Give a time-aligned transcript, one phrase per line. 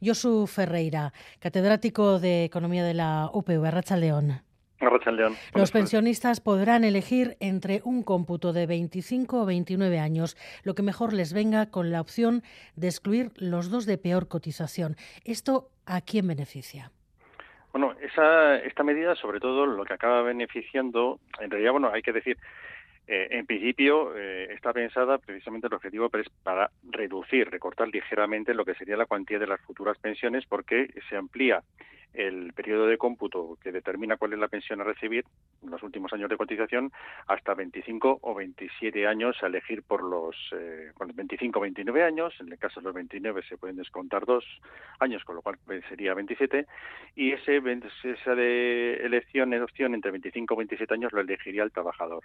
[0.00, 4.42] Josu Ferreira, catedrático de Economía de la UPV, Racha León.
[5.54, 11.12] Los pensionistas podrán elegir entre un cómputo de 25 o 29 años, lo que mejor
[11.12, 12.42] les venga con la opción
[12.76, 14.94] de excluir los dos de peor cotización.
[15.24, 16.92] ¿Esto a quién beneficia?
[17.72, 22.12] Bueno, esa, esta medida, sobre todo, lo que acaba beneficiando, en realidad, bueno, hay que
[22.12, 22.38] decir,
[23.10, 26.10] eh, en principio eh, está pensada precisamente el objetivo
[26.42, 31.16] para reducir, recortar ligeramente lo que sería la cuantía de las futuras pensiones porque se
[31.16, 31.62] amplía
[32.12, 35.24] el periodo de cómputo que determina cuál es la pensión a recibir
[35.62, 36.92] en los últimos años de cotización
[37.26, 42.52] hasta 25 o 27 años a elegir por los eh, 25 o 29 años, en
[42.52, 44.44] el caso de los 29 se pueden descontar dos
[44.98, 46.66] años, con lo cual sería 27
[47.16, 47.62] y ese
[48.04, 52.24] esa de elección opción entre 25 o 27 años lo elegiría el trabajador.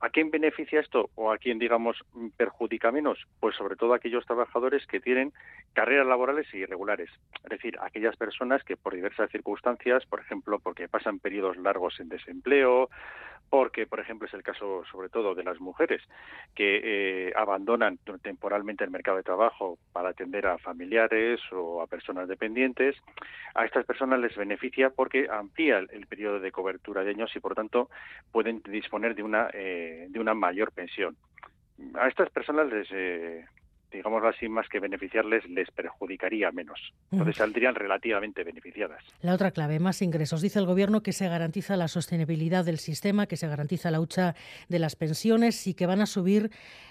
[0.00, 1.96] ¿A quién beneficia esto o a quién, digamos,
[2.36, 3.26] perjudica menos?
[3.40, 5.32] Pues sobre todo aquellos trabajadores que tienen
[5.72, 7.10] carreras laborales irregulares,
[7.44, 12.10] es decir, aquellas personas que por diversas circunstancias, por ejemplo, porque pasan periodos largos en
[12.10, 12.90] desempleo,
[13.48, 16.02] porque, por ejemplo, es el caso sobre todo de las mujeres
[16.54, 16.80] que
[17.28, 22.96] eh, abandonan temporalmente el mercado de trabajo para atender a familiares o a personas dependientes,
[23.54, 27.54] a estas personas les beneficia porque amplía el, periodo de cobertura de años y, por
[27.54, 27.88] tanto,
[28.32, 31.16] pueden disponer de una eh, de, una mayor pensión.
[31.94, 33.44] A estas personas les, eh,
[33.92, 36.92] digamos así, más que beneficiarles, les perjudicaría menos.
[37.10, 39.02] Entonces saldrían relativamente beneficiadas.
[39.22, 40.42] La otra clave, más ingresos.
[40.42, 44.34] Dice el Gobierno que se garantiza la sostenibilidad del sistema, que se garantiza la hucha
[44.68, 46.50] de las pensiones y que van a subir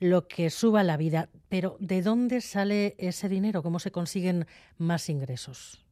[0.00, 1.28] lo que suba la vida.
[1.48, 3.62] Pero ¿de dónde sale ese dinero?
[3.62, 4.46] ¿Cómo se consiguen
[4.78, 5.82] más ingresos?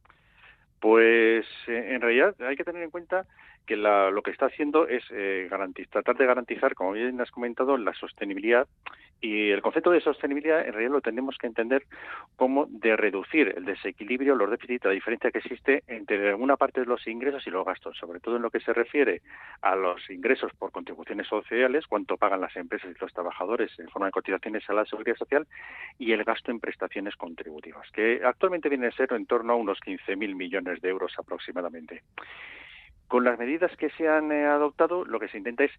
[0.79, 3.25] Pues eh, en realidad hay que tener en cuenta
[3.65, 5.49] que lo que está haciendo es eh,
[5.89, 8.67] tratar de garantizar, como bien has comentado, la sostenibilidad.
[9.21, 11.83] Y el concepto de sostenibilidad en realidad lo tenemos que entender
[12.35, 16.85] como de reducir el desequilibrio, los déficits, la diferencia que existe entre una parte de
[16.85, 19.21] los ingresos y los gastos, sobre todo en lo que se refiere
[19.61, 24.07] a los ingresos por contribuciones sociales, cuánto pagan las empresas y los trabajadores en forma
[24.07, 25.47] de cotizaciones a la seguridad social,
[25.97, 29.79] y el gasto en prestaciones contributivas, que actualmente viene a ser en torno a unos
[29.79, 32.03] 15.000 millones de euros aproximadamente.
[33.07, 35.71] Con las medidas que se han eh, adoptado, lo que se intenta es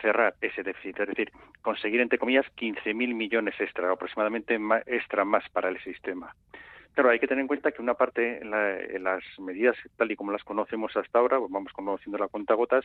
[0.00, 5.68] cerrar ese déficit, es decir, conseguir, entre comillas, 15.000 millones extra, aproximadamente extra más para
[5.68, 6.34] el sistema.
[6.94, 8.50] Claro, hay que tener en cuenta que una parte en,
[9.04, 12.84] las medidas, tal y como las conocemos hasta ahora, pues vamos conociendo la cuenta gotas,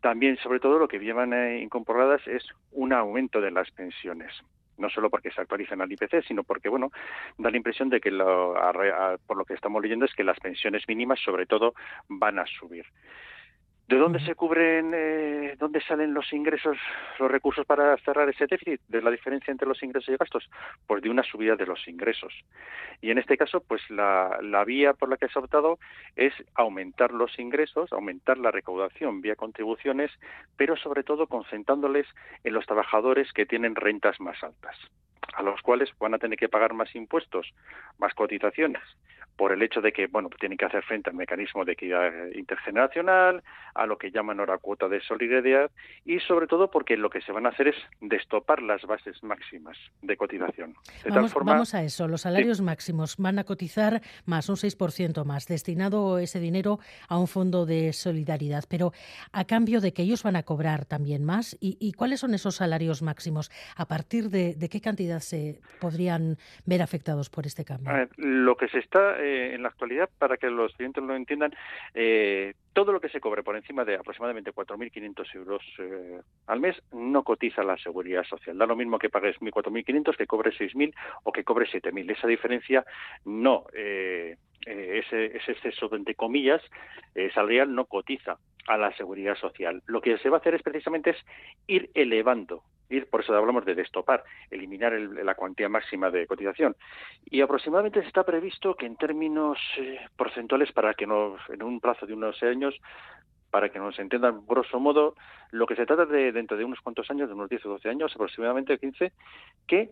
[0.00, 4.32] también, sobre todo, lo que llevan eh, incorporadas es un aumento de las pensiones
[4.78, 6.90] no solo porque se actualizan al IPC, sino porque, bueno,
[7.36, 8.54] da la impresión de que, lo,
[9.26, 11.74] por lo que estamos leyendo, es que las pensiones mínimas, sobre todo,
[12.08, 12.86] van a subir.
[13.88, 16.76] ¿De dónde se cubren, eh, dónde salen los ingresos,
[17.18, 18.82] los recursos para cerrar ese déficit?
[18.86, 20.50] ¿De la diferencia entre los ingresos y gastos?
[20.86, 22.34] Pues de una subida de los ingresos.
[23.00, 25.78] Y en este caso, pues la, la vía por la que se ha optado
[26.16, 30.10] es aumentar los ingresos, aumentar la recaudación vía contribuciones,
[30.58, 32.06] pero sobre todo concentrándoles
[32.44, 34.76] en los trabajadores que tienen rentas más altas
[35.34, 37.52] a los cuales van a tener que pagar más impuestos,
[37.98, 38.82] más cotizaciones,
[39.38, 43.44] por el hecho de que, bueno, tienen que hacer frente al mecanismo de equidad intergeneracional,
[43.72, 45.70] a lo que llaman ahora cuota de solidaridad
[46.04, 49.78] y sobre todo porque lo que se van a hacer es destopar las bases máximas
[50.02, 50.74] de cotización.
[51.44, 56.40] vamos, a eso, los salarios máximos van a cotizar más, un 6% más, destinado ese
[56.40, 58.90] dinero a un fondo de solidaridad, pero
[59.32, 61.56] a cambio de que ellos van a cobrar también más.
[61.60, 63.52] ¿Y, cuáles son esos salarios máximos?
[63.76, 68.08] ¿A partir de, qué cantidad se podrían ver afectados por este cambio?
[68.16, 71.52] lo que se está eh, en la actualidad, para que los clientes lo entiendan,
[71.94, 76.76] eh, todo lo que se cobre por encima de aproximadamente 4.500 euros eh, al mes
[76.92, 78.56] no cotiza la seguridad social.
[78.56, 80.94] Da lo mismo que pagues 4.500 que cobre 6.000
[81.24, 82.12] o que cobre 7.000.
[82.12, 82.84] Esa diferencia
[83.24, 86.62] no, eh, eh, ese, ese, exceso, entre comillas,
[87.34, 89.82] salarial no cotiza a la seguridad social.
[89.86, 91.16] Lo que se va a hacer es precisamente es
[91.66, 96.76] ir elevando ir, por eso hablamos de destopar, eliminar la cuantía máxima de cotización.
[97.26, 102.06] Y aproximadamente está previsto que en términos eh, porcentuales, para que nos, en un plazo
[102.06, 102.74] de unos años,
[103.50, 105.14] para que nos entiendan grosso modo,
[105.50, 107.88] lo que se trata de dentro de unos cuantos años, de unos 10 o 12
[107.88, 109.12] años, aproximadamente 15,
[109.66, 109.90] que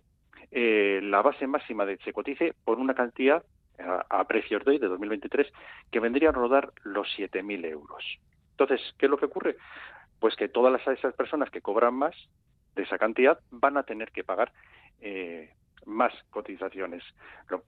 [0.51, 3.43] eh, la base máxima de se cotice por una cantidad
[3.79, 5.51] a, a precios de hoy, de 2023,
[5.91, 8.19] que vendría a rodar los 7.000 euros.
[8.53, 9.57] Entonces, ¿qué es lo que ocurre?
[10.21, 12.15] Pues que todas esas personas que cobran más
[12.77, 14.53] de esa cantidad van a tener que pagar
[15.01, 15.51] eh,
[15.87, 17.03] más cotizaciones.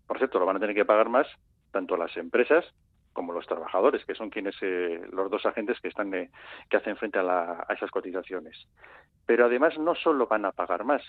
[0.07, 1.27] por cierto, lo van a tener que pagar más
[1.73, 2.65] tanto las empresas
[3.13, 6.31] como los trabajadores, que son quienes eh, los dos agentes que están eh,
[6.71, 8.69] que hacen frente a, a, esas cotizaciones.
[9.27, 11.03] Pero además no solo van a pagar más,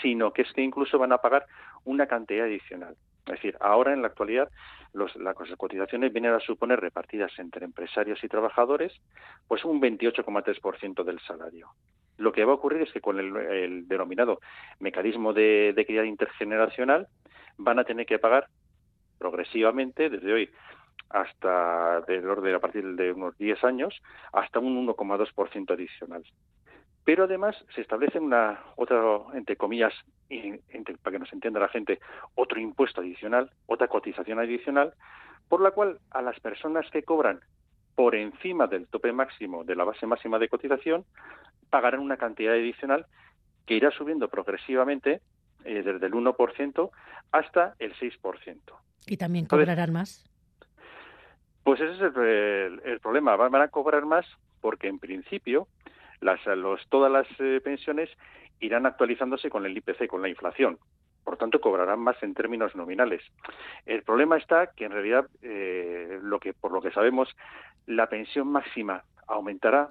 [0.00, 1.46] sino que es que incluso van a pagar
[1.84, 2.96] una cantidad adicional.
[3.26, 4.48] Es decir, ahora en la actualidad
[4.92, 5.12] las
[5.56, 8.92] cotizaciones vienen a suponer repartidas entre empresarios y trabajadores
[9.46, 11.68] pues un 28,3% del salario.
[12.18, 14.40] Lo que va a ocurrir es que con el, denominado
[14.80, 17.08] mecanismo de, de equidad intergeneracional
[17.56, 18.48] van a tener que pagar
[19.18, 20.50] progresivamente desde hoy
[21.10, 23.94] hasta del orden a partir de unos 10 años
[24.32, 26.22] hasta un 1,2% adicional.
[27.04, 29.00] Pero además se establece una otra
[29.34, 29.94] entre comillas
[31.02, 32.00] para que nos entienda la gente
[32.34, 34.92] otro impuesto adicional, otra cotización adicional
[35.48, 37.40] por la cual a las personas que cobran
[37.94, 41.04] por encima del tope máximo de la base máxima de cotización
[41.70, 43.06] pagarán una cantidad adicional
[43.66, 45.20] que irá subiendo progresivamente
[45.64, 46.90] eh, desde el 1%
[47.32, 48.58] hasta el 6%.
[49.06, 50.24] ¿Y también cobrarán más?
[51.64, 52.16] Pues ese es
[52.84, 53.36] el, problema.
[53.36, 54.26] Van a cobrar más
[54.60, 55.68] porque, en principio,
[56.20, 58.08] las, los, todas las eh, pensiones
[58.60, 60.78] irán actualizándose con el IPC, con la inflación.
[61.24, 63.22] Por tanto, cobrarán más en términos nominales.
[63.84, 67.28] El problema está que, en realidad, eh, lo que, por lo que sabemos,
[67.86, 69.90] la pensión máxima aumentará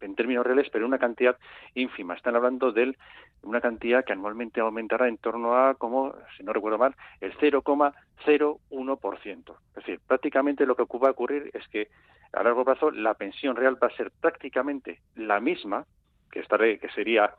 [0.00, 1.36] en términos reales, pero una cantidad
[1.74, 2.14] ínfima.
[2.14, 2.94] Están hablando de
[3.42, 9.54] una cantidad que anualmente aumentará en torno a, como, si no recuerdo mal, el 0,01%.
[9.68, 11.88] Es decir, prácticamente lo que va a ocurrir es que
[12.32, 15.84] a largo plazo la pensión real va a ser prácticamente la misma
[16.30, 17.34] que, estaré, que sería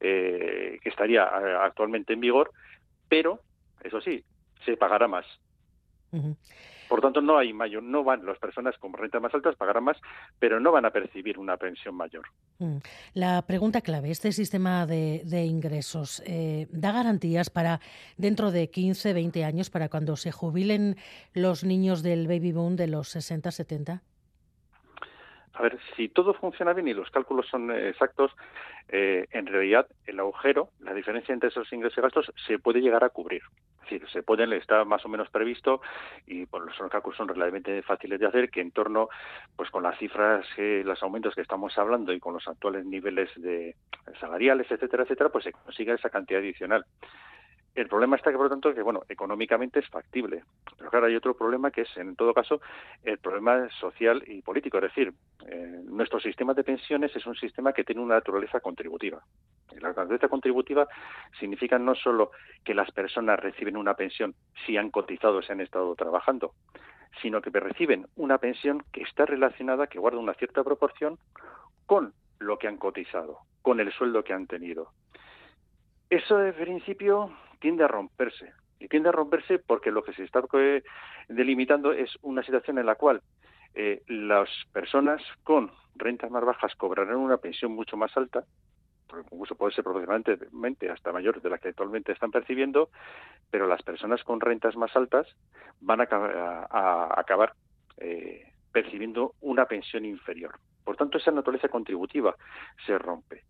[0.00, 2.50] eh, que estaría eh, actualmente en vigor,
[3.08, 3.40] pero
[3.82, 4.22] eso sí,
[4.64, 5.24] se pagará más.
[6.88, 9.96] Por tanto, no hay mayor, no van las personas con rentas más altas pagarán más,
[10.38, 12.26] pero no van a percibir una pensión mayor.
[13.12, 17.80] La pregunta clave, este sistema de, ingresos eh, da garantías para
[18.16, 20.96] dentro de 15, 20 años, para cuando se jubilen
[21.32, 24.02] los niños del baby boom de los 60, 70?
[25.58, 28.30] A ver, si todo funciona bien y los cálculos son exactos,
[28.88, 33.04] eh, en realidad el agujero, la diferencia entre esos ingresos y gastos, se puede llegar
[33.04, 33.40] a cubrir.
[33.76, 35.80] Es decir, se pueden, está más o menos previsto
[36.26, 39.08] y por los cálculos son relativamente fáciles de hacer, que en torno,
[39.56, 43.76] pues con las cifras, los aumentos que estamos hablando y con los actuales niveles de
[44.20, 46.84] salariales, etcétera, etcétera, pues se consiga esa cantidad adicional.
[47.76, 50.42] El problema está que, por lo tanto, que bueno, económicamente es factible.
[50.78, 52.62] Pero claro, hay otro problema que es, en todo caso,
[53.04, 54.78] el problema social y político.
[54.78, 55.12] Es decir,
[55.46, 59.22] eh, nuestro sistema de pensiones es un sistema que tiene una naturaleza contributiva.
[59.72, 60.88] Y la naturaleza contributiva
[61.38, 62.30] significa no solo
[62.64, 64.34] que las personas reciben una pensión
[64.64, 66.54] si han cotizado, si han estado trabajando,
[67.20, 71.18] sino que reciben una pensión que está relacionada, que guarda una cierta proporción
[71.84, 74.92] con lo que han cotizado, con el sueldo que han tenido.
[76.08, 78.52] Eso, de principio, tiende a romperse.
[78.78, 80.82] Y tiende a romperse porque lo que se está eh,
[81.28, 83.22] delimitando es una situación en la cual
[83.74, 88.44] eh, las personas con rentas más bajas cobrarán una pensión mucho más alta,
[89.30, 92.90] incluso puede ser proporcionalmente hasta mayor de la que actualmente están percibiendo,
[93.50, 95.26] pero las personas con rentas más altas
[95.80, 96.04] van a,
[97.16, 97.52] acabar
[97.98, 100.58] eh, percibiendo una pensión inferior.
[100.84, 102.34] Por tanto, esa naturaleza contributiva
[102.86, 103.42] se rompe.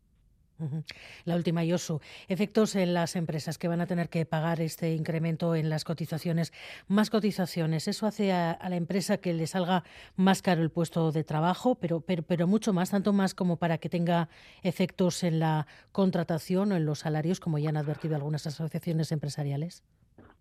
[1.25, 2.01] La última, Yosu.
[2.29, 6.53] Efectos en las empresas que van a tener que pagar este incremento en las cotizaciones.
[6.89, 7.89] Más cotizaciones.
[7.89, 9.85] Eso hace a, la empresa que le salga
[10.17, 13.79] más caro el puesto de trabajo, pero, pero, pero mucho más, tanto más como para
[13.79, 14.29] que tenga
[14.63, 19.85] efectos en la contratación o en los salarios, como ya han advertido algunas asociaciones empresariales.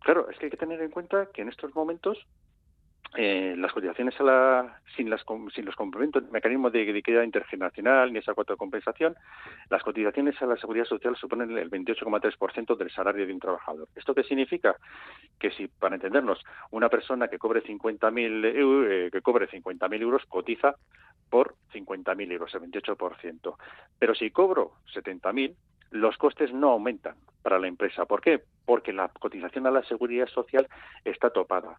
[0.02, 2.18] Claro, es que hay que tener en cuenta que en estos momentos
[3.18, 5.24] eh, las cotizaciones a la, sin, las,
[5.54, 9.16] sin los complementos, de equidad intergeneracional ni esa cuota de compensación,
[9.70, 13.88] las cotizaciones a la seguridad social suponen el 28,3% del salario de un trabajador.
[13.96, 14.76] ¿Esto qué significa?
[15.40, 20.26] Que si, para entendernos, una persona que cobre 50.000 euros, eh, que cobre 50.000 euros
[20.28, 20.76] cotiza
[21.30, 23.56] por 50.000 euros, el 28%.
[23.98, 25.56] Pero si cobro 70.000,
[25.92, 28.06] los costes no aumentan para la empresa.
[28.06, 28.42] ¿Por qué?
[28.66, 30.68] Porque la cotización a la seguridad social
[31.06, 31.78] está topada.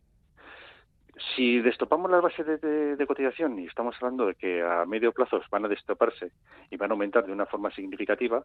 [1.35, 5.64] Si destopamos las bases de, cotización y estamos hablando de que a medio plazo van
[5.64, 6.30] a destoparse
[6.70, 8.44] y van a aumentar de una forma significativa,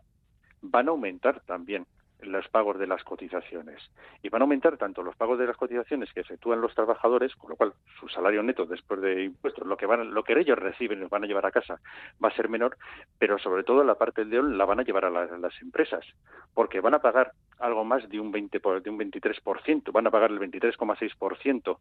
[0.61, 1.85] van a aumentar también
[2.21, 3.81] los pagos de las cotizaciones.
[4.21, 7.49] Y van a aumentar tanto los pagos de las cotizaciones que efectúan los trabajadores, con
[7.49, 10.99] lo cual su salario neto después de impuestos, lo que van, lo que ellos reciben
[10.99, 11.81] y los van a llevar a casa,
[12.23, 12.77] va a ser menor,
[13.17, 16.05] pero sobre todo la parte del león la van a llevar a, las empresas,
[16.53, 20.31] porque van a pagar algo más de un 20 de un 23%, van a pagar
[20.31, 21.77] el 23,6%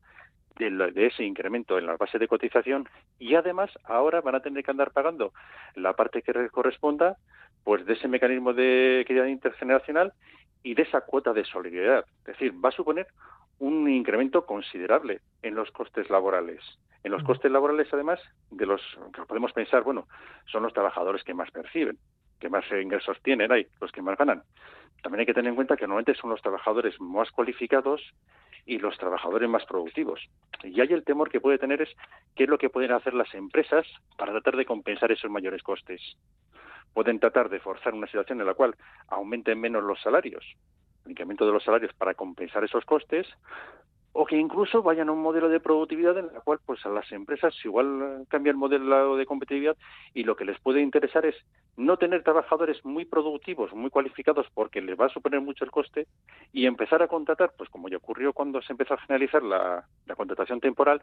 [0.60, 2.88] de, de ese incremento en la base de cotización
[3.18, 5.32] y además ahora van a tener que andar pagando
[5.74, 7.16] la parte que corresponda
[7.64, 10.12] pues de ese mecanismo de equidad intergeneracional
[10.62, 12.04] y de esa cuota de solidaridad.
[12.20, 13.08] Es decir, va a suponer
[13.58, 16.60] un incremento considerable en los costes laborales.
[17.02, 18.82] En los costes laborales, además, de los
[19.14, 20.06] que podemos pensar, bueno,
[20.46, 21.98] son los trabajadores que más perciben,
[22.38, 24.42] que más ingresos tienen ahí, los que más ganan.
[25.02, 28.02] También hay que tener en cuenta que normalmente son los trabajadores más cualificados
[28.66, 30.20] y los trabajadores más productivos.
[30.62, 31.88] Y ahí el temor que puede tener es
[32.36, 36.00] qué es lo que pueden hacer las empresas para tratar de compensar esos mayores costes.
[36.92, 38.74] Pueden tratar de forzar una situación en la cual
[39.08, 40.44] aumenten menos los salarios,
[41.04, 43.26] el incremento de los salarios para compensar esos costes,
[44.12, 47.10] o que incluso vayan a un modelo de productividad en el cual pues a las
[47.12, 49.76] empresas igual cambia el modelo de competitividad
[50.14, 51.36] y lo que les puede interesar es
[51.76, 56.06] no tener trabajadores muy productivos, muy cualificados porque les va a suponer mucho el coste
[56.52, 60.16] y empezar a contratar, pues como ya ocurrió cuando se empezó a generalizar la, la
[60.16, 61.02] contratación temporal,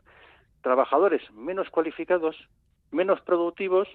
[0.61, 2.35] trabajadores menos cualificados,
[2.91, 3.87] menos productivos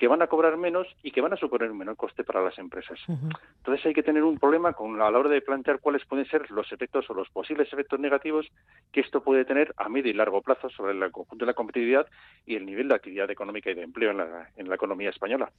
[0.00, 2.58] que van a cobrar menos y que van a suponer un menor coste para las
[2.58, 2.98] empresas.
[3.06, 6.50] Entonces hay que tener un problema con a la hora de plantear cuáles pueden ser
[6.50, 8.46] los efectos o los posibles efectos negativos
[8.92, 12.06] que esto puede tener a medio y largo plazo sobre el conjunto de la competitividad
[12.46, 15.52] y el nivel de actividad económica y de empleo en la, en la economía española.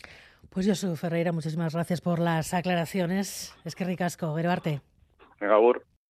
[0.50, 3.56] Pues yo soy Ferreira, muchísimas gracias por las aclaraciones.
[3.64, 4.82] Es que ricasco, Geroarte.
[5.40, 5.60] Venga,